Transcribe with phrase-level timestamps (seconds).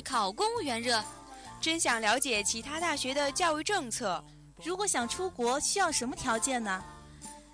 [0.00, 1.02] 考公务员热，
[1.60, 4.24] 真想了解其他大学的教育政策。
[4.64, 6.82] 如果想出国，需要什么条件呢？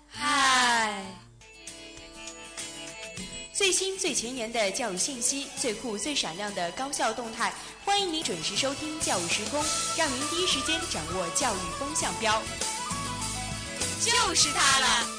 [0.07, 1.05] 嗨，
[3.53, 7.53] 最新最前沿的教育信息，最酷最闪亮的高校动态，
[7.83, 9.61] 欢迎您准时收听《教育时空》，
[9.97, 12.41] 让您第一时间掌握教育风向标。
[14.01, 15.14] 就是它了。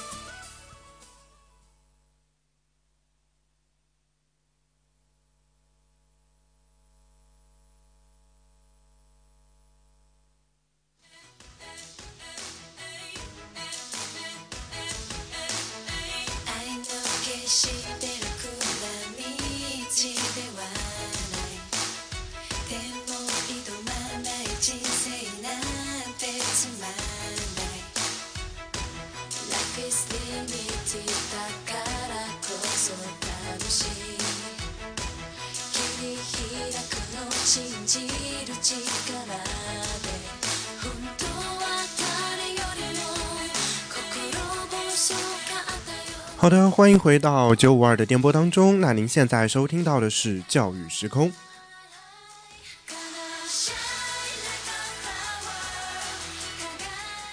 [46.39, 48.81] 好的，欢迎回到九五二的电波当中。
[48.81, 51.33] 那您现在收听到的是教育时空。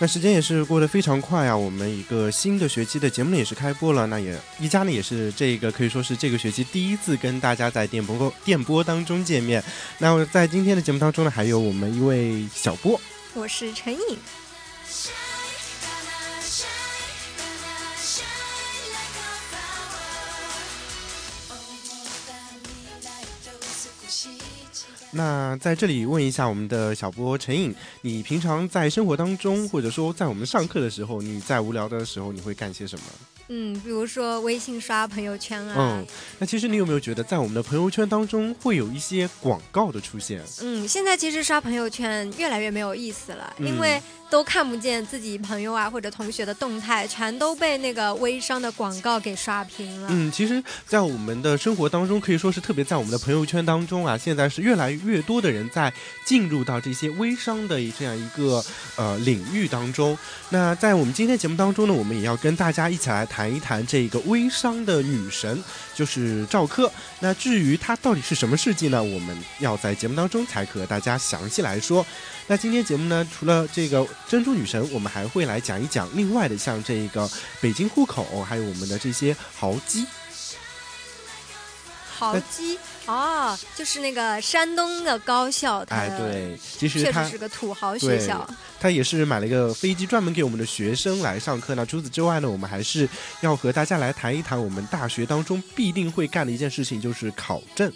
[0.04, 4.06] 那时间也是过得非常快啊，我们一个新的学期的节目呢也是开播了。
[4.08, 9.64] 那也一家呢也是这个可以说是这个学期第一次跟大家在电波电波当中见面。
[10.00, 13.00] 那在今天的节目当中呢，还有我们一位小波，
[13.34, 14.42] 我是陈颖。
[25.14, 33.05] 那在这里问一下我们的小波陈颖，你平常在生活当中，或者说在我们上课的时候，你在无聊的时候，你会干些什么？
[33.47, 35.75] 嗯，比如说微信刷朋友圈啊。
[35.77, 36.05] 嗯，
[36.39, 40.41] 那其实你有没有觉得，在我们的朋友圈当中会有一些广告的出现？
[40.61, 44.02] 嗯，现在其实刷朋友圈越来越没有意思了，因为。
[44.30, 50.08] 都看不见自己朋友啊或者同学的动态，全都被那个微商的广告给刷屏了。
[50.09, 55.93] 嗯，其实，在我们的生活当中，可以说是特别在我们的朋友圈当中啊，现在是越来越多的人在
[56.26, 58.64] 进入到这些微商的这样一个
[58.95, 60.17] 呃领域当中。
[60.49, 65.64] 那在我们今天节目当中呢，我们也要跟大家一起来谈一谈这个微商的女神，
[65.95, 66.92] 就是赵柯。
[67.20, 69.02] 那至于她到底是什么事迹呢？
[69.02, 72.05] 我们要在节目当中才和大家详细来说。
[72.45, 77.27] 那今天节目呢，除了这个珍珠女神，我们还会来讲一讲另外的，像这个
[77.60, 80.05] 北京户口，还有我们的这些豪基。
[82.18, 88.48] 豪基哦，就是那个山东的高校，哎，对，其实确实是个土豪学校。
[88.80, 91.74] 他也是买了一个飞机，专门给我们的学生来上课。
[91.76, 93.08] 那除此之外呢，我们还是
[93.42, 97.92] 要和大家来谈一谈我们大学当中必定会干的一件事情，就是考证。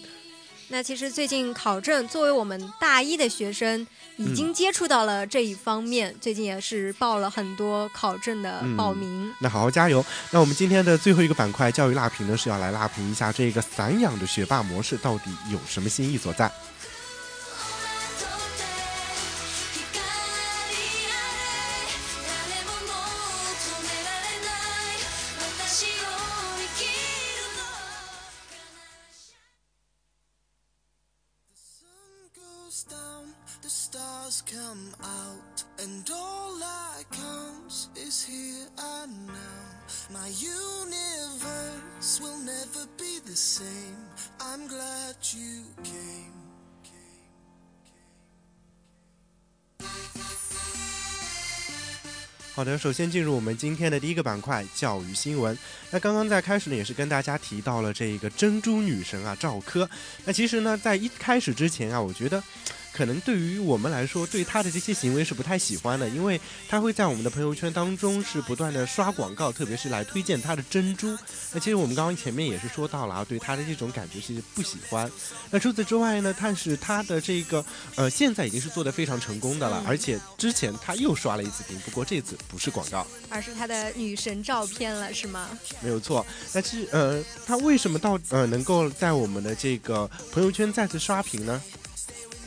[0.69, 6.13] 那其实最近考证，作为我们大一的学生，已经接触到了这一方面。
[6.19, 9.33] 最近也是报了很多考证的报名。
[9.39, 10.03] 那好好加油。
[10.31, 16.51] 那我们今天的最后一个板块教育辣评呢，是要来辣评一下这个散养的学霸模式到底有什么新意所在。
[32.77, 39.33] goes down, the stars come out, and all that counts is here and now.
[40.11, 43.97] My universe will never be the same.
[44.39, 46.36] I'm glad you came.
[52.57, 55.55] 好的，首先进入我们今天的第一个板块教育新闻。
[55.91, 59.87] 那刚刚在开始呢，也是跟大家提到了这个珍珠女神啊，赵柯。
[60.25, 62.41] 那其实呢，在一开始之前啊，我觉得。
[62.97, 71.15] 可能对于我们来说，对他的这些行为是不太喜欢的，因为他会在我们的朋友圈当中是不断的刷广告，特别是来推荐他的珍珠。
[71.51, 75.07] 那其实我们刚刚前面也是说到了啊，对他的这种感觉其实不喜欢。
[75.51, 77.63] 那除此之外呢，但是他的这个
[77.95, 85.47] 呃，现在已经是做的非常成功的了，而且之前他又刷了一次屏，不过这次不是广告，而是他的女神照片了，是吗？
[85.81, 86.25] 没有错。
[86.51, 91.61] 那是呃，他为什么到呃能够在我们的这个朋友圈再次刷屏呢？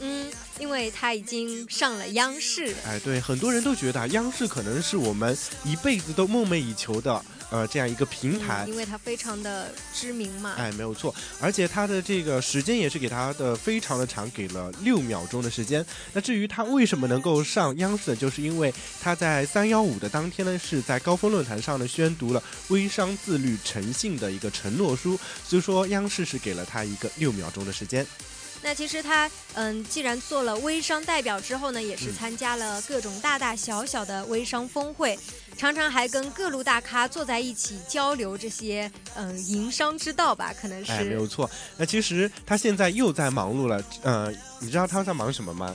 [0.00, 0.26] 嗯。
[0.60, 15.84] 因为他已经上了央视，哎，对，很多人都觉得央视可能是我们一辈子都梦寐以求的，呃，这样一个平台，因为它非常的知名嘛，哎，没有错，而且他的这个时间也是给他的非常的长，给了六秒钟的时间。
[16.12, 28.06] 那至于他为什么能够上央视，就是因为他在三幺五的当天呢，是在高峰论坛上呢宣读了微商自律诚信的一个承诺书，所以说央视是给了他一个六秒钟的时间。
[28.62, 35.18] 那其实他嗯，既然做了微商代表之后呢，也是参加了各种大大小小的微商峰会，
[35.56, 40.92] 常常还跟各路大咖坐在一起交流这些嗯营商之道吧，可能是。
[40.92, 41.50] 哎，没有错。
[41.76, 45.74] 那其实他现在又在忙碌了，呃，你知道他在忙什么吗？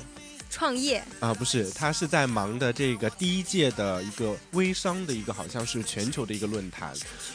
[0.55, 6.93] 创业啊，不是，他是在忙的这个第一届的一个微商的一个，好像是全球的一个论坛。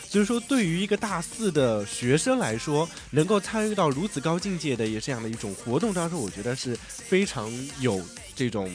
[0.08, 8.02] 所以说，对于一个大四的学生来说，能够参与到如此高境界的也这样的一种活动当中，我觉得是非常有。
[8.40, 8.70] 这种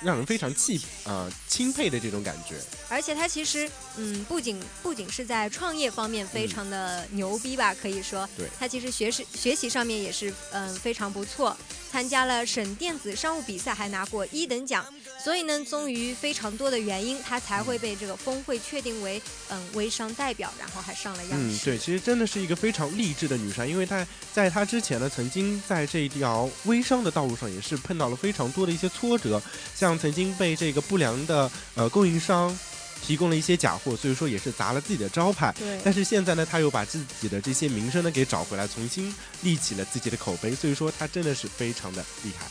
[0.00, 2.54] 让人非常气呃钦佩的这种感觉，
[2.88, 11.56] 而且他其实嗯不仅不仅是在创业方面非常的牛逼吧，可以说，对，他其实学识学习上面也是嗯非常不错，
[11.90, 14.86] 参加了省电子商务比赛还拿过一等奖，
[15.28, 19.20] 所以呢，终于非常多的原因，他才会被这个峰会确定为
[19.50, 21.46] 嗯微商代表，然后还上了央视。
[21.46, 29.08] 嗯，对，其实真的是一个非常励志的女生，因为她在她之前呢，曾经在这一条微商的道路上也是碰到了非常多的一些挫。
[29.08, 29.42] 挫折，
[29.74, 32.58] 像曾经被这个不良的呃供应商
[33.02, 35.54] 提供了一些假货，所以说也是砸了自己的招牌。
[35.58, 35.78] 对。
[35.84, 42.46] 但是现在呢，他又把自己的这些名声呢给找回来，重新立起了自己的口碑，所以说他真的是非常的厉害。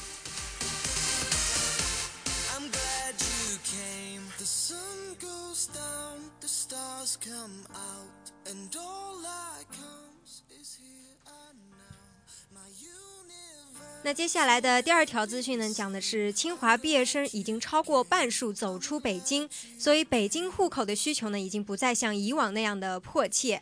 [14.03, 23.61] 那接下来的第二条资讯呢，讲的是清华毕业生已经超过半数走出北京，所以北京户口的需求呢，已经不再像以往那样的迫切。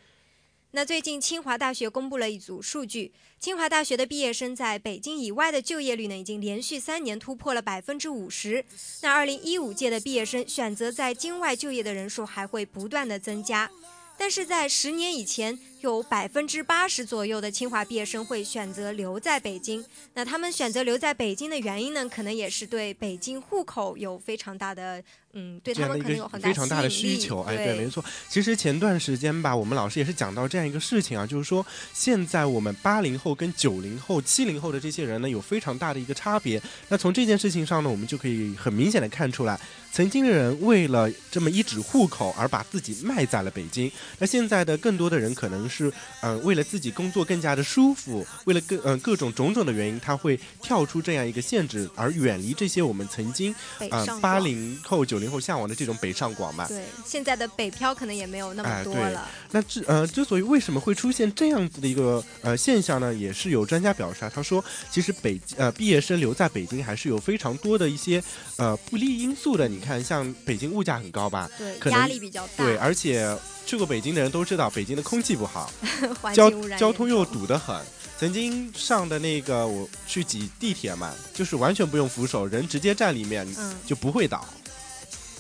[0.72, 8.64] 那最近清华大学公布了一组数据，清华大学的毕业生在北京以外的就业率呢，已经连续三年突破了百分之五十。
[9.02, 13.72] 那二零一五届的毕业生选择在京外就业的人数还会不断的增加，
[14.16, 15.58] 但是在十年以前。
[15.86, 19.86] 有百分之八十左右的清华毕业生会选择留在北京。
[20.16, 22.10] 那他们选择留在北京的原因呢？
[22.10, 25.02] 可能也是对北京户口有非常大的，
[25.34, 27.42] 嗯，对他们可能有很大非常大的需求。
[27.44, 28.04] 哎，对，没错。
[28.28, 36.60] 其实前段时间吧，我们老师也是讲到这样一个事情啊，就是说现在我们八零后跟九零后、七零后的这些人呢，有非常大的一个差别。
[36.90, 39.60] 那从这件事情上呢，我们就可以很明显的看出来，
[39.92, 43.92] 曾经的人为了这么一纸户口而把自己卖在了北京。
[44.18, 45.75] 那现在的更多的人可能是。
[45.76, 45.92] 是，
[46.22, 56.66] 嗯，为了自己工作更加的舒服，为了各嗯各种种种的原因，他会跳出这样一个限制，而远离这些我们曾经嗯八零后、九零后向往的这种北上广嘛。
[56.68, 59.28] 对，现在的北漂可能也没有那么多了。
[59.52, 63.14] 那之呃之所以为什么会出现这样子的一个呃现象呢？
[63.14, 68.24] 也是有专家表示啊，他说其实北呃毕业生留在北京还是有非常多的一些
[68.56, 69.68] 呃不利因素的。
[69.68, 71.50] 你看，像北京物价很高吧？
[71.58, 72.64] 对，可压力比较大。
[72.64, 73.36] 对，而且。
[73.66, 75.72] 去过北京的人都知道，北京的空气不好，
[76.34, 77.76] 交交通又堵得很。
[78.18, 83.46] 曾经上的那个，我去挤地铁嘛，就是完全不用扶手，人直接站里面，
[83.86, 84.46] 就不会倒。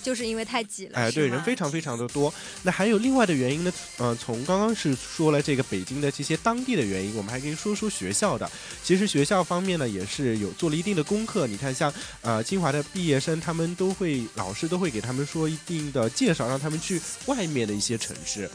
[0.05, 2.31] 就是因为太挤了，哎，对，人非常非常的多。
[2.61, 3.73] 那还有另外的原因呢？
[3.97, 8.47] 呃，从刚刚是说了这个北京的这些当地的原因，我们还可以说说学校的。
[8.83, 11.47] 其实学校方面呢，也是有做了一定的功课。
[11.47, 11.91] 你看，像
[12.21, 18.47] 呃清华的毕业生，他们都会老师都会给他们说一定的介绍，让他们去外面的一些城市。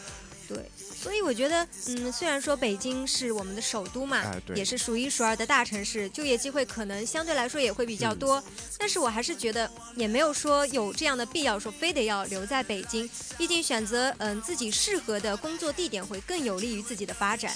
[1.00, 1.04] 对。
[1.04, 4.22] 所以我觉得，嗯，虽然说北京是我们的首都嘛，
[4.54, 8.42] 也是数一数二的大城市，就业机会可能相对来说也会比较多。
[8.78, 13.08] 但是我还是觉得，也没有说有这样的必要，说非得要留在北京。
[13.36, 17.52] 毕竟选择嗯自己适合的工作地点，会更有利于自己的发展。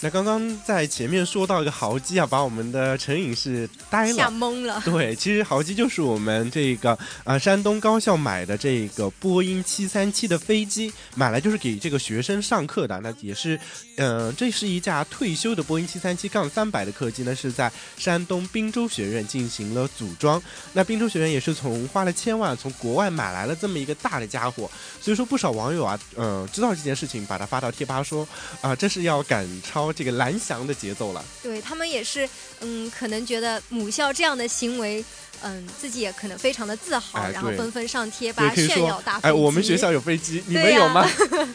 [0.00, 4.80] 那刚刚在前面说到一个豪机啊，把我们的陈颖是呆了，吓懵了。
[4.86, 13.00] 对，其实豪机就是我们这个啊山东高校买的这个波音七三七的飞机，买来就是给这个学生上课的。
[13.00, 13.58] 那也是，
[13.96, 20.40] 嗯，这是一架退休的波音七三七杠三百的客机呢，是在山东滨州学院进行了组装。
[20.74, 28.26] 那滨州学院也是从花了千万从国外买来了这么一个大的家伙，所以说不少网友啊，嗯，知道这件事情，把它发到贴吧说
[28.60, 29.87] 啊，这是要赶超。
[29.92, 32.28] 这个蓝翔的节奏了，对他们也是，
[32.60, 35.04] 嗯，可能觉得母校这样的行为，
[35.42, 39.28] 嗯，自己也可能非常的自豪，然后纷纷上贴吧炫耀大飞机。
[39.28, 41.08] 哎，我们学校有飞机，你们有吗？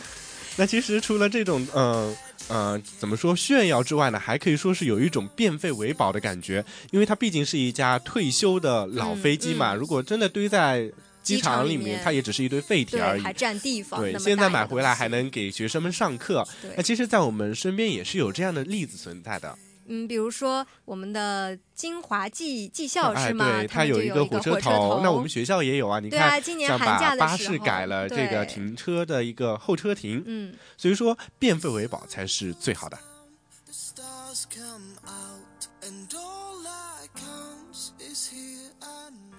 [0.58, 2.16] 那其实除了这种，嗯
[2.50, 9.74] 嗯，怎么说炫耀之外呢，还可以说是有一种变废为宝的感觉，因为它毕竟是一家退休的老飞机嘛。
[9.74, 10.92] 如果真的堆在
[11.24, 14.00] 机场里面，它也只是一堆废铁而已，还占地方。
[14.00, 16.46] 对，现在买回来还能给学生们上课。
[16.76, 19.58] 那其实，在我们身边也是有这样的例子存在的。
[19.86, 23.46] 嗯，比如说我们的金华技技校哎，是吗？
[23.46, 25.02] 对，它有一他们就有火车头。
[25.04, 32.98] 那我们学校也有啊，你对啊，看，今年寒假的时候士改了这个对停车的一个候车亭，嗯，所以说变废为宝才是最好的。
[33.66, 39.38] The stars come out, and all that counts is here and now.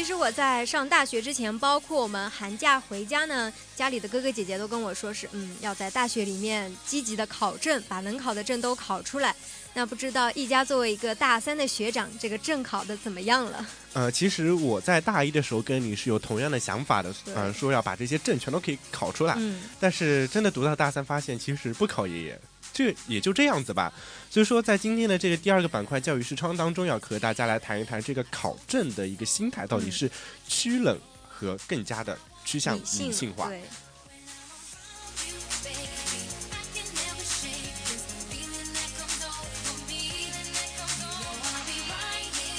[0.00, 9.36] 其实我在上大学之前，包括我们寒假回家呢，家里的哥哥姐姐都跟我说是，嗯，要在大学里面积极的考证，把能考的证都考出来。
[9.74, 13.66] 那不知道一家作为一个大三的学长，这个证考的怎么样了？
[13.92, 19.34] 呃，其实我在大一的时候跟你是有同样的想法的，对呃，说要把这些证全都可以考出来。
[19.36, 22.40] 嗯，但是真的读到大三，发现其实不考也也
[22.72, 23.92] 这也就这样子吧。
[24.30, 30.10] 所以说，在今天的这个第二个板块教育视窗当中，要和大家来谈一谈这个考证的一个心态到底嗯是
[30.46, 30.98] 趋冷
[31.28, 33.48] 和更加的趋向理性化。
[33.48, 33.62] 对。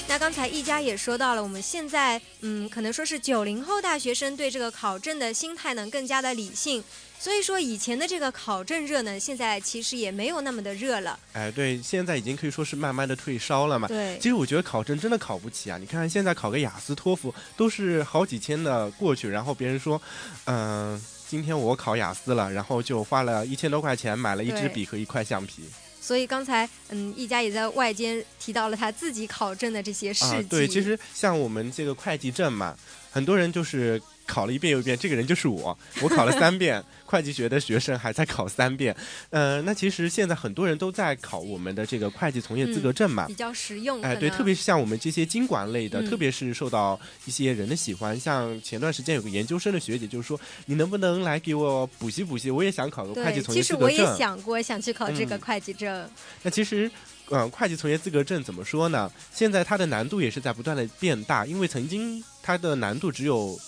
[0.08, 6.84] 那刚才一家也说到了，我们现在嗯，可能说是九零后大学生对这个考证的心态呢更加的理性，
[7.22, 11.16] 所以说以前的这个考证热呢，现在其实也没有那么的热了。
[11.34, 13.86] 哎，对，现在已经可以说是慢慢的退烧了嘛。
[13.86, 15.78] 对其实我觉得考证真的考不起啊！
[15.78, 20.02] 你看现在考个雅思、托福都是好几千的过去，然后别人说，
[20.46, 25.62] 嗯、今天我考雅思了，然后就花了一千多块钱买了一支笔和一块橡皮。
[26.00, 30.34] 所以刚才嗯，一家也在外间提到了他自己考证的这些事迹。
[30.34, 32.76] 啊，对，其实像我们这个会计证嘛，
[33.12, 38.96] 很多人就是考了一遍又一遍，这个人就是我，我考了三遍， 会计学的学生还在考三遍。
[39.28, 43.26] 呃，那其实现在很多人都在考我们的这个会计从业资格证嘛。
[43.26, 44.00] 比较实用。
[44.00, 48.18] 哎，对，特别是像我们这些经管类的，嗯特别是受到一些人的喜欢。
[48.18, 52.50] 像前段时间有个研究生的学姐就是说：“你能不能来给我补习补习？
[52.50, 56.10] 我也想考个会计从业资格证其实我也业资格证。”想过想去考这个嗯会计证。
[56.42, 56.90] 那其实，
[57.28, 59.10] 嗯，会计从业资格证怎么说呢？
[59.34, 63.58] 现在它的难度也是在不断的变大，因为曾经它的难度只有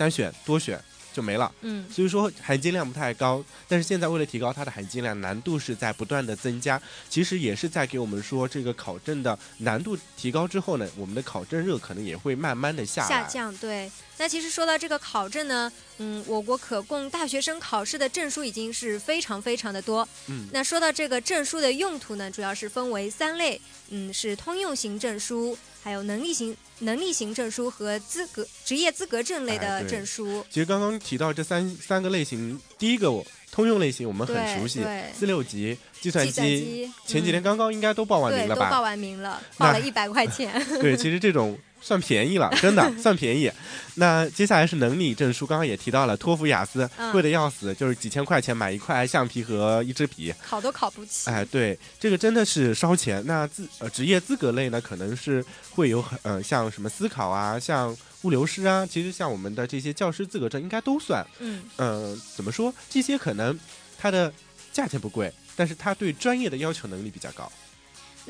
[0.00, 1.52] 单选、多选就没了。
[1.60, 6.80] 嗯，所以说含金量不太高，但是现在为了提高它的含金量，难度是在不断的增加。
[7.10, 13.08] 其实也是在给我们说，这个考证的难度提高之后呢，我们的考证热可能也会慢慢的下来。
[13.08, 13.54] 下降。
[13.58, 20.08] 对，那其实说到这个考证呢，嗯，我国可供大学生考试的证书已经是非常非常的多。
[20.28, 30.44] 嗯，那说到这个证书的用途呢，主要是分为三类，嗯，是通用型证书，还有能力型能力型证书和资格职业资格证类哎的证书。
[30.50, 34.82] 其实刚刚提到这三三个类型，第一个我通用类型我们很熟悉，
[35.18, 36.90] 四六级计算机。
[37.06, 38.66] 前几天嗯刚刚应该都报完名了吧？
[38.66, 40.52] 都报完名了，那报了一百块钱。
[40.80, 43.50] 对，其实这种算便宜了， 真的算便宜。
[43.94, 50.32] 那接下来是能力证书，刚刚也提到了，托福、雅思嗯贵的要死，就是几千块钱买一块橡皮和一支笔。
[50.42, 51.28] 考都考不起。
[51.30, 53.22] 哎，对，这个真的是烧钱。
[53.26, 61.26] 那自呃职业资格类呢，可能是会有很呃像什么思考啊，像物流师啊，其实像我们的这些教师资格证应该都算。
[61.38, 62.72] 嗯，呃，怎么说？
[62.88, 63.58] 这些可能
[63.98, 64.32] 它的
[64.72, 67.50] 价钱不贵，但是它对专业的要求能力比较高。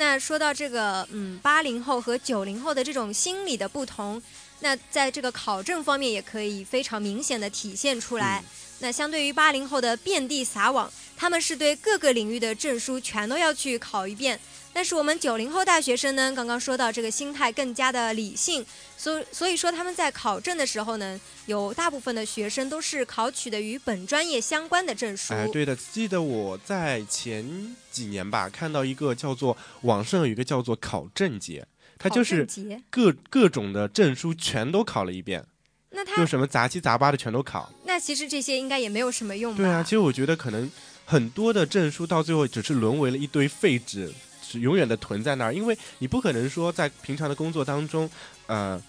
[0.01, 4.21] 那说到这个，嗯，八零后和九零后的这种心理的不同，
[4.61, 8.43] 那在这个考证方面也可以非常明显的体现出来。
[8.81, 14.41] 那相对于八零后的遍地撒网，他们是对各个领域的证书全都要去考一遍。
[14.73, 18.65] 但是我们九零后大学生呢，刚刚说到这个心态更加的理性，
[18.97, 25.35] 所所以说他们在考证的时候呢，有大部分的学生都是考取的与本专业相关的证书。
[25.35, 31.67] 哎，对的，记得我在前几年吧，看到一个叫做网上有一个叫做考证节，
[31.99, 32.47] 它就是
[32.89, 35.45] 各各种的证书全都考了一遍，
[35.91, 37.71] 那他就什么杂七杂八的全都考。
[37.85, 39.57] 那其实这些应该也没有什么用吧？
[39.59, 40.71] 对啊，其实我觉得可能
[41.05, 48.11] 很多的证书到最后只是沦为了一堆废纸，是永远的囤在那儿，因为你不可能说在平常的工作当中，
[48.47, 48.81] 呃。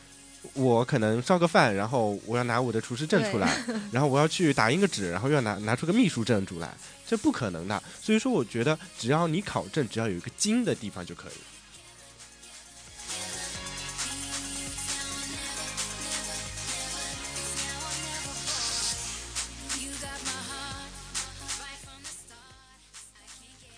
[0.55, 7.83] 我可能烧个饭，然后我要拿我的厨师证出来，然后我要去打印个纸，然后又要拿拿出个秘书证出来，这不可能的。
[8.01, 11.33] 所以说，我觉得只要你考证，只要有一个金的地方就可以。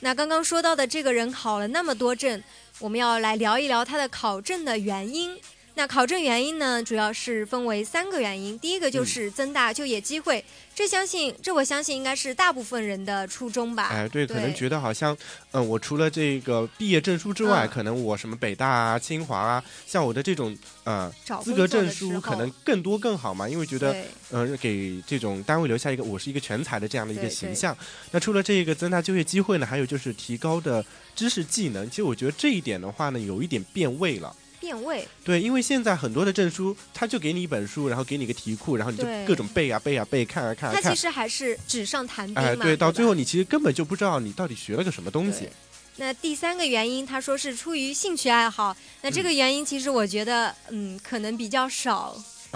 [0.03, 2.43] 那刚刚说到的这个人考了那么多证，
[2.79, 5.39] 我们要来聊一聊他的考证的原因。
[5.75, 8.57] 那考证原因呢，主要是分为三个原因。
[8.59, 10.43] 第一个嗯就是增大就业机会，
[10.75, 13.87] 这相信这我相信应该是大部分人的初衷吧。
[13.87, 15.17] 哎，对，可能觉得好像，
[15.51, 21.11] 嗯、我除了这个毕业证书之外，嗯可能我什么北大啊、清华啊，像我的这种呃
[21.43, 23.93] 资格证书可能更多更好嘛，因为觉得
[24.29, 27.75] 嗯呃给这种单位留下一个我是一个全才的这样的一个形象。
[28.11, 31.89] 那除了这个增大就业机会呢，还有就是提高的知识技能。
[31.89, 34.35] 其实我觉得这一点的话呢，有一点变味了。
[34.63, 40.95] 变味，对，因为现在很多的证书，他就给你一本书，然后给你一个题库，然后你就各种背啊背啊背，看啊看啊看它其。
[40.95, 42.41] 实还是纸上谈兵嘛。
[42.41, 45.49] 哎，对，到最后你其实根本就不知道你到底学了个什么东西。
[45.97, 48.73] 那第三个原因，他说是出于兴趣爱好。
[49.01, 52.15] 那这个原因其实我觉得，嗯，可能比较少。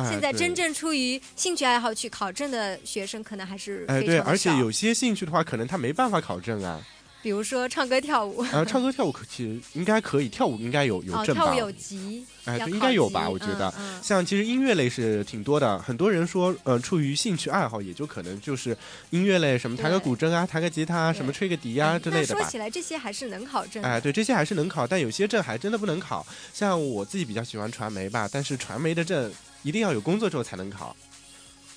[0.09, 6.79] 现在真正出于兴趣爱好去考证的学生，可能还是哎，对，而且有些兴趣的话，可能他没办法考证啊。
[7.21, 8.45] 比如说唱歌跳舞。
[8.53, 11.43] 呃，唱歌跳舞可其实应该可以，跳舞应该有有哦，证吧？
[11.43, 13.29] 跳舞有级，哎，对，应该有吧？
[13.29, 13.67] 我觉得。
[13.77, 18.77] 嗯嗯像其实音乐类是挺多的，很多人说，呃，出于兴趣爱好，也就可能就是
[19.09, 22.57] 音乐类，什么弹个古筝啊，弹个吉他啊，什么吹个笛啊哎之类的吧那说起。
[22.57, 23.89] 来，这些还是能考证的。
[23.89, 26.25] 哎，对，这些还是能考，但有些证还真的不能考。
[26.53, 29.31] 像我自己比较喜欢传媒吧，但是传媒的证
[29.63, 30.95] 一定要有工作之后才能考。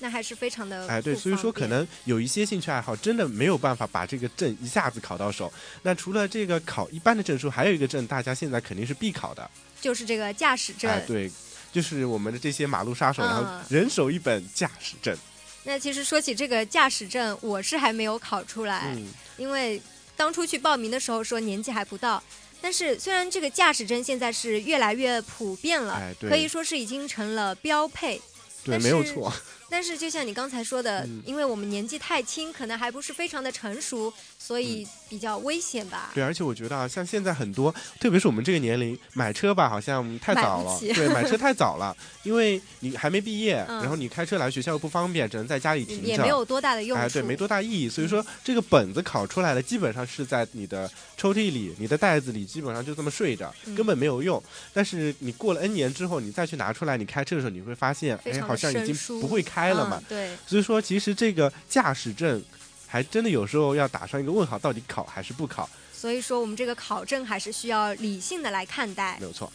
[0.03, 5.53] 那还是非常的哎，对，所以说可能有一些兴趣爱好真的没有办法把这个证一下子考到手。
[5.83, 9.47] 那除了这个考一般的证书，还有一个证，大家现在肯定是必考的。
[9.79, 10.89] 就是这个驾驶证。
[10.89, 11.31] 哎，对，
[11.71, 15.15] 就是我们的这些马路杀手，然后嗯人手一本驾驶证。
[15.63, 19.79] 那其实说起这个驾驶证，我是还没有考出来，嗯，因为
[20.15, 22.21] 当初去报名的时候说年纪还不到。
[22.59, 28.19] 但是虽然这个驾驶证现在是越来越普遍了，哎对可以说是已经成了标配。
[28.63, 29.33] 对，没有错。
[29.71, 36.11] 但是就像你刚才说的，嗯因为我们年纪太轻，可能还不是非常的成熟，所以比较危险吧。
[36.13, 40.77] 对，而且我觉得啊，像现在很多，特别是我们这个年龄，买车吧，好像太早了。
[40.93, 46.07] 对，买车太早了，因为你还没毕业，嗯然后你开车来学校又不方便，只能在家里停着。
[46.07, 47.01] 也没有多大的用处。
[47.01, 47.87] 哎，对，没多大意义。
[47.87, 54.41] 所以说，这个本子考出来了，基本上是在你的抽屉里、你的袋子里，基本上就这么睡着，嗯根本没有用。
[54.73, 59.97] 但是你过了 N 年之后，你再去拿出来，你开车的时候，你会发现，哎，好像已经不会开了嘛。
[59.97, 62.43] 嗯对，所以说，其实这个驾驶证，
[62.87, 65.69] 还真的有时候要打上一个问号，到底考还是不考？
[65.93, 69.25] 所以说我们这个考证还是需要理性的来看待没。
[69.25, 69.51] 有错。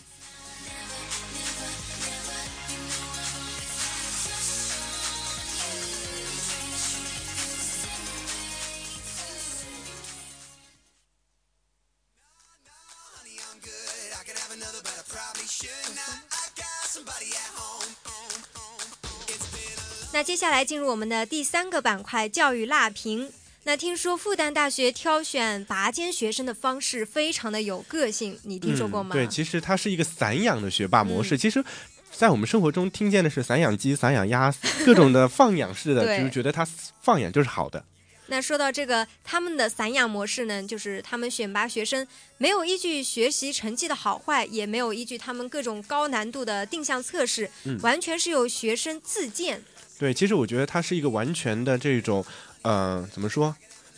[20.27, 23.31] 接下来进入我们的第三个板块——教育辣评。
[23.63, 29.15] 那听说复旦大学挑选拔尖学生的方式非常的有个性，你听说过吗？
[29.15, 29.19] 嗯？
[29.19, 31.39] 对，其实它是一个散养的学霸模式。
[31.39, 31.65] 其实，
[32.11, 34.53] 在我们生活中听见的是散养鸡、散养鸭，
[34.85, 36.67] 各种的放养式的，就是觉得它
[37.01, 37.85] 放养就是好的。
[38.27, 42.05] 那说到这个，他们的散养模式呢，就是他们选拔学生
[42.39, 49.63] 没有依据学习成绩的好坏，也没有依据他们各种高难度的定向测试，嗯完全是由学生自荐。
[49.99, 52.25] 对，其实我觉得它是一个完全的这种，
[52.63, 53.55] 呃，怎么说，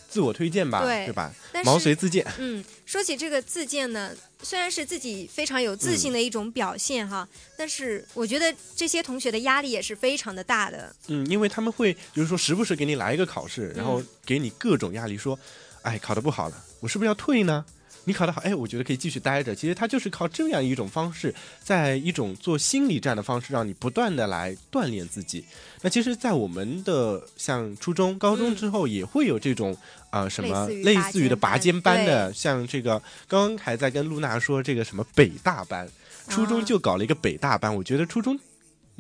[0.08, 1.32] 自我推荐吧，对吧？
[1.64, 2.26] 毛遂，自荐。
[2.38, 10.94] 嗯，说起这个自荐呢，虽然是自己非常有自信的一种表现哈，但是我觉得这些同学的压力也是非常的大的。
[11.08, 15.38] 嗯，因为他们会就是说时不时给你来一个考试，然后嗯给你各种压力，说，
[15.82, 17.64] 哎，考得不好了，我是不是要退呢？
[18.08, 19.54] 你考得好，哎，我觉得可以继续待着。
[19.54, 25.44] 其实他就是靠这样一种方式，在一种做心理战的方式，让你不断的来锻炼自己。
[25.82, 29.76] 那其实，在我们的像初中、高中嗯之后，也会有这种
[30.08, 35.86] 啊、呃什么类似于的拔尖班的，像这个刚刚还在跟露娜说这个什么北大班，
[36.28, 37.72] 初中啊就搞了一个北大班。
[37.76, 38.38] 我觉得初中。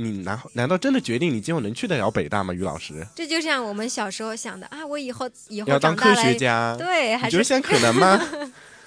[0.00, 3.04] 你难难道真的决定你今后能去得了北大吗，于老师？
[3.16, 8.16] 这就像我们小时候想的啊，我以后以后要当科学家，对，还是你觉得现在可能吗？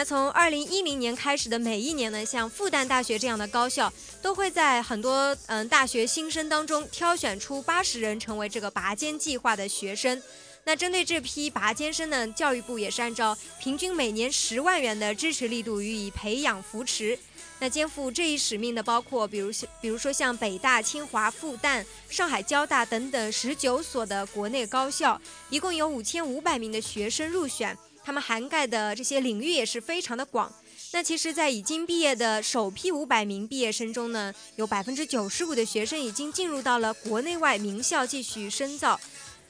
[0.00, 10.22] 那从二零一零年开始的每一年呢，像复旦大学这样的高校，都会在很多嗯大学新生当中挑选出八十人成为这个拔尖计划的学生。
[10.64, 17.18] 那针对这批拔尖生呢，教育部也是按照平均每年十万元的支持力度予以培养扶持。
[17.58, 27.76] 那肩负这一使命的包括，比如比如说像北大、清华、复旦、上海交大等等十九所的国内高校，一共有五千五百名的学生入选。
[28.10, 30.52] 他们涵盖的这些领域也是非常的广，
[30.92, 39.00] 那其实，在已经毕业的首批五百名毕业生中呢，有百分之九十五的学生已经进入到了国内外名校继续深造。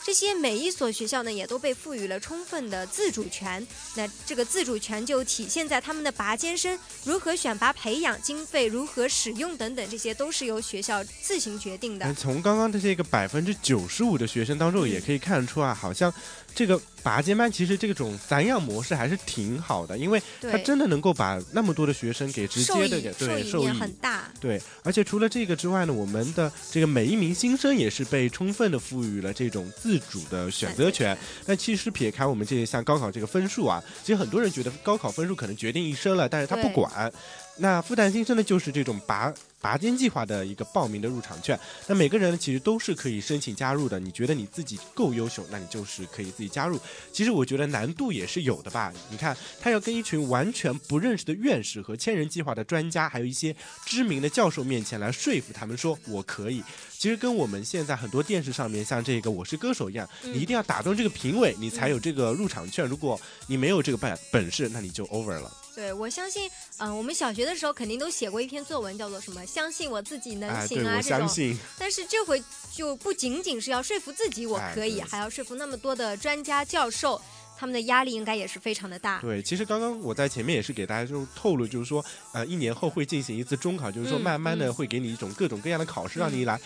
[0.02, 3.66] 这些每一所学校呢，也都被赋予了充分的自主权。
[3.96, 12.14] 那这个自主权就体现在他们的拔尖生如何选拔、培养、经费如何使用等等，这些都是由学校自行决定的嗯。
[12.14, 16.12] 从刚刚的这个百分之九十五的学生当中，也可以看出啊，好像
[16.54, 23.68] 这个拔尖班其实这种散养模式还是挺好的，因为它，真的能够把那么多的学生给直接的给受对受益。
[23.68, 24.30] 很大。
[24.40, 31.16] 对，而且除了这个之外呢，我们的这个每一名新生也是被充分的赋予了这种自主的选择权。
[31.46, 37.12] 那其实撇开我们这些像高考这个分数啊，其实很多人觉得高考分数可能决定一生了，但是他不管。
[37.56, 41.58] 那复旦新生呢，就是这种拔拔尖计划的一个报名的入场券。
[41.86, 44.00] 那每个人呢，其实都是可以申请加入的。
[44.00, 46.80] 你觉得你自己够优秀，那你就是可以自己加入。
[47.12, 48.92] 其实我觉得难度也是有的吧。
[49.10, 56.62] 你看，他要跟一群完全不认识的院士和千人计划的专家，还有一些知名的教授面前来说服他们说我可以。
[56.98, 62.86] 其实跟我们现在很多电视上面像这个《我是歌手》一样，嗯你一定要打动这个评委，你才有这个入场券。
[62.86, 65.50] 如果你没有这个本本事，那你就 over 了。
[65.74, 71.20] 对，我相信，嗯、我们小学的时候肯定都写过一篇作文，叫做什么“相信我自己能行啊”我这种。
[71.20, 71.56] 相信。
[71.78, 77.20] 但是这回就不仅仅是要说服自己我哎可以，对还要说服那么多的专家教授，
[77.56, 79.20] 他们的压力应该也是非常的大。
[79.20, 86.60] 对，其实刚刚我在前面也是给大家就透露，就是说，呃，一年后会进行一次中考，就是说嗯慢慢的嗯会给你一种各种各样的考试，让你来。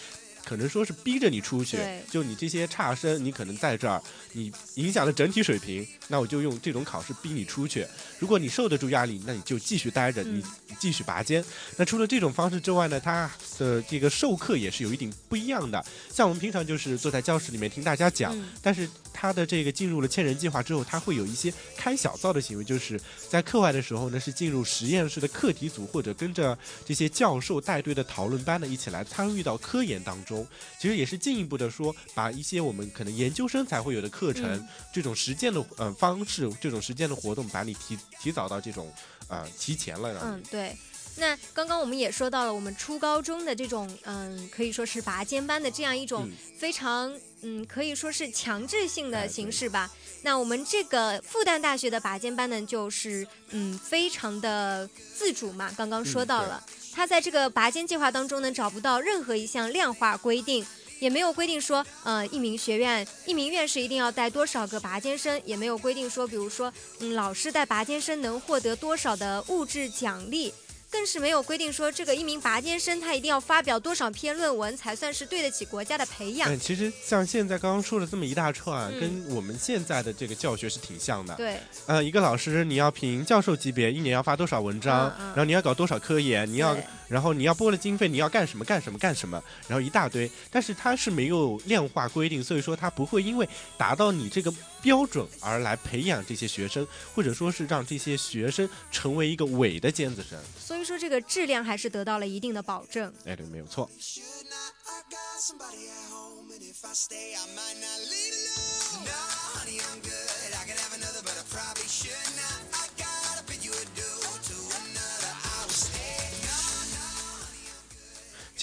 [0.44, 1.78] 可能说是逼着你出去，
[2.10, 4.00] 就你这些差生，你可能在这儿，
[4.32, 7.86] 你影响了整体水平，那我就用这种考试逼你出去。
[8.18, 11.42] 如果你受得住压力，那你就继续待着，嗯你你继续拔尖。
[11.76, 15.82] 那除了这种方式之外呢，它的这个授课也是有一点不一样的。
[16.12, 30.33] 像我们平常就是坐在教室里面听大家讲，嗯但是他的这个进入了千人计划之后，他会有一些开小灶的行为，就是在课外的时候呢，是进入实验室的课题组，或者跟着这些教授带队的讨论班呢，一起来参与到科研当中。
[30.80, 38.90] 其实也是进一步的说，把一些我们可能研究生才会有的课程，嗯这种实践的呃方式，这种实践的活动，把你提提早到这种
[39.28, 40.74] 呃提前了，嗯，对。
[41.16, 49.88] 那刚刚我们也说到了，我们初高中的这种，嗯，可以说是拔尖班的这样一种嗯非常，嗯，可以说是强制性的形式吧。
[50.24, 55.70] 那我们这个复旦大学的拔尖班呢，就是，嗯，非常的自主嘛。
[55.76, 60.64] 刚刚说到了，他在这个拔尖计划当中呢，找不到任何一项量化规定。
[61.00, 70.54] 也没有规定说，呃，一名学院、一名院士一定要带多少个拔尖生，也没有规定说，比如说，嗯，老师带拔尖生能获得多少的物质奖励，
[70.94, 76.48] 更是没有规定说，这个一名拔尖生他一定要发表多少篇论文才算是对得起国家的培养。
[76.48, 81.34] 嗯，其实像现在刚刚说的这么一大串跟我们现在的这个教学是挺像的。
[81.34, 86.76] 对，呃，一个老师你要评教授级别，一年要发多少文章，嗯嗯然后你要搞多少科研，你要，
[87.08, 94.54] 然后你要拨了经费，你要干什么干什么干什么，然后一大堆，但是它是没有量化规定，所以说它不会因为达到你这个
[94.84, 100.38] 标准而来培养这些学生，或者说是让这些学生成为一个伪的尖子生。
[100.60, 103.10] 所以说这个质量还是得到了一定的保证。
[103.24, 103.90] 哎，对，没有错。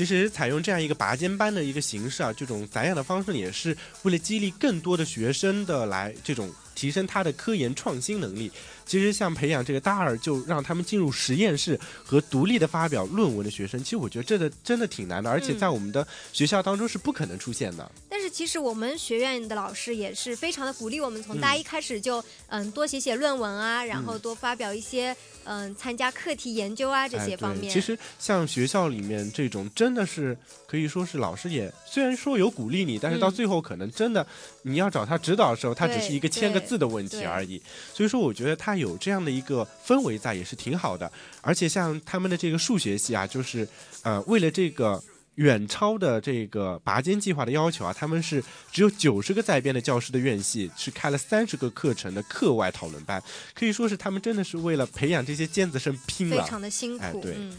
[0.02, 8.52] 其实采用这样一个拔尖班的一个形式啊，这种散养的方式，也是为了激励更多的学生的来这种提升他的科研创新能力。
[8.92, 17.90] 其实像培养这个大二就让他们进入实验室和独立的发表论文的学生，其实我觉得这个真的挺难的，而且嗯在我们的学校当中是不可能出现的。
[18.10, 27.62] 但是其实我们学院的老师也是非常的鼓励我们，从大一开始就嗯多写写论文啊，然后多发表一些嗯参加课题研究啊这哎些方面。
[27.62, 34.28] 对其实像学校里面这种，真的是可以说是老师也虽然说有鼓励你，但是到嗯最后可能真的
[34.64, 37.62] 你要找他指导的时候，他只是一个签个字的问题而已。
[37.94, 41.10] 所以说，我觉得他有这样的一个氛围在，也是挺好的。
[41.42, 43.66] 而且像他们的这个数学系啊，就是
[44.04, 45.02] 呃，为了这个。
[45.36, 53.24] 远超的这个拔尖计划的要求啊，他们是只有九十个在编的教师的院系，是开了三十个课程的课外讨论班，
[53.56, 56.44] 可以说是他们真的是为了培养这些尖子生拼了。
[56.44, 57.58] 非常的辛苦，哎对嗯，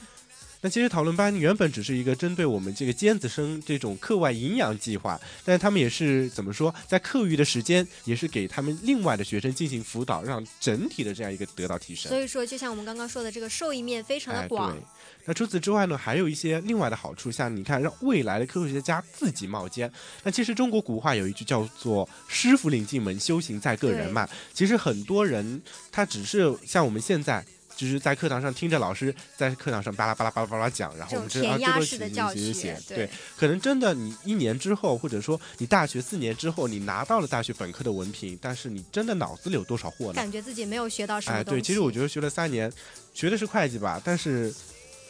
[0.65, 12.21] 那其实讨论班原本只是一个针对我们这个尖子生这种课外营养计划，但是他们也是怎么说，在课余的时间也是给他们另外的学生进行辅导，让整体的这样一个得到提升所。
[12.21, 14.81] 以说就像我们刚刚说的，这个受益面非常的哎，广对。。
[15.25, 19.93] 那除此之外呢，还有一些另外的好处，像你看，让未来的科学家自己冒尖。
[20.23, 24.29] 那其实中国古话有一句叫做“师傅领进门，修行在个人”嘛。
[24.55, 27.45] 其实很多人他只是像我们现在。
[27.83, 40.13] 就是在课堂上听着老师在课堂上巴拉巴拉巴拉巴拉讲，然后我们知道啊这个写式的教写写学写，对可能真的你一年之后，或者说你大学四年之后，你拿到了大学本科的文凭，但是你真的脑子里有多少货呢？
[40.13, 41.43] 感觉自己没有学到什么哎。
[41.43, 42.73] 对，其实我觉得学了三年，
[43.13, 44.55] 学的是会计吧，但是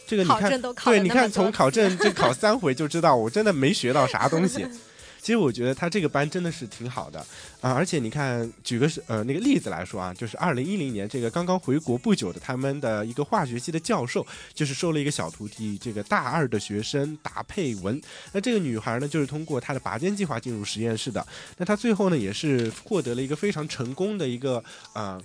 [0.06, 4.66] 这个你看对，你看从考证就考三回就知道，我真的没学到啥东西。
[5.22, 7.20] 其实我觉得他这个班真的是挺好的
[7.61, 18.02] 啊，而且你看，举个是呃那个例子来说啊，就是二零一零年这个刚刚回国不久的他们的一个化学系的教授，就是收了一个小徒弟，这个大二的学生达佩文。
[18.32, 21.24] 那这个女孩呢，就是通过她的拔尖计划进入实验室的。
[21.56, 24.56] 那她最后呢，也是获得了一个非常成功的一个
[24.92, 25.22] 啊、呃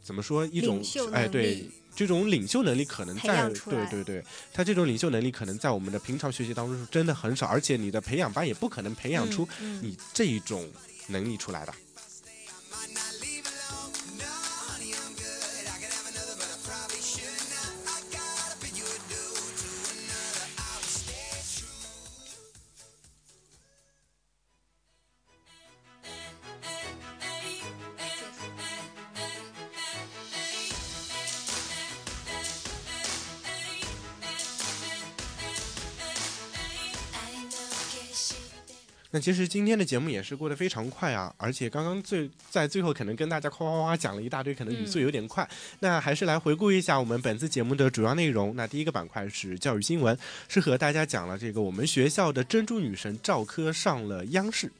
[0.00, 0.80] 怎么说一种
[1.12, 1.68] 哎对。
[2.00, 9.46] 这种领袖能力可能在对对对，他这种领袖能力可能在我们的平常学习当中是真的很少，而且你的培养班也不可能培养出
[9.82, 10.66] 你这一种
[11.08, 11.74] 能力出来的。
[39.12, 45.48] 那其实今天的节目也是过得非常快啊，而且刚刚最在最后可能跟大家夸夸夸讲了一大堆，可能语速有点快。
[45.80, 48.54] 那还是来回顾一下我们本次节目的主要内容。
[48.54, 50.16] 那第一个板块是教育新闻，
[50.48, 54.70] 是和大家讲了这个我们学校的珍珠女神赵柯上了央视。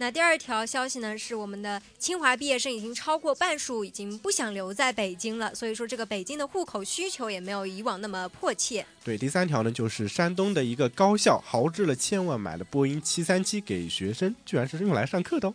[0.00, 5.54] 那第二条消息呢，是我们的清华毕业生已经超过半数，已经不想留在北京了。
[5.54, 8.86] 所以说，这个北京的户口需求也没有以往那么迫切。
[9.04, 15.54] 对，第三条呢，就是山东的一个高校豪掷了千万买了波音七三七给学生，居然是用来上课的哦。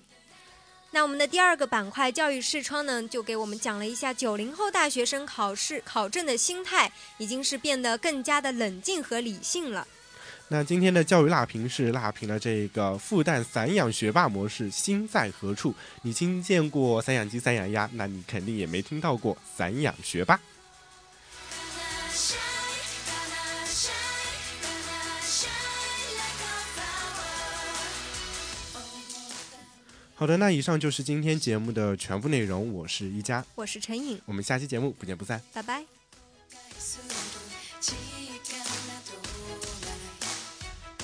[0.91, 9.87] 那我们的第二个板块教育视窗呢，就给我们讲了一下九零后大学生考试考证的心态，已经是变得更加的冷静和理性了。
[10.47, 15.73] 那今天的教育辣评是辣评了这个复旦散养学霸模式心在何处？
[16.03, 20.39] 你听见过散养鸡、散养鸭，那你肯定也没听到过散养学霸。
[30.13, 32.71] 好的，那以上就是今天节目的全部内容。
[32.71, 35.41] 我是一佳，我是陈颖，我们下期节目不见不散。
[35.51, 35.83] 拜拜。